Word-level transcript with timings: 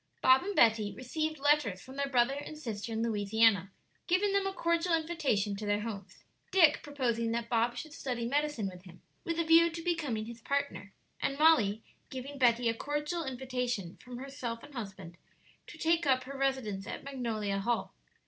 Bob 0.23 0.41
and 0.41 0.55
Betty 0.55 0.95
received 0.95 1.37
letters 1.37 1.79
from 1.79 1.95
their 1.95 2.09
brother 2.09 2.33
and 2.33 2.57
sister 2.57 2.91
in 2.91 3.03
Louisiana, 3.03 3.71
giving 4.07 4.33
them 4.33 4.47
a 4.47 4.51
cordial 4.51 4.95
invitation 4.95 5.55
to 5.57 5.65
their 5.67 5.81
homes, 5.81 6.23
Dick 6.49 6.81
proposing 6.81 7.31
that 7.33 7.49
Bob 7.49 7.77
should 7.77 7.93
study 7.93 8.25
medicine 8.25 8.67
with 8.67 8.81
him, 8.85 9.03
with 9.23 9.37
a 9.37 9.43
view 9.43 9.69
to 9.69 9.81
becoming 9.83 10.25
his 10.25 10.41
partner, 10.41 10.91
and 11.21 11.37
Molly 11.37 11.83
giving 12.09 12.39
Betty 12.39 12.67
a 12.67 12.73
cordial 12.73 13.23
invitation 13.25 13.97
from 13.97 14.17
herself 14.17 14.63
and 14.63 14.73
husband 14.73 15.17
to 15.67 15.77
take 15.77 16.07
up 16.07 16.23
her 16.23 16.35
residence 16.35 16.87
at 16.87 17.03
Magnolia 17.03 17.59
Hall. 17.59 17.93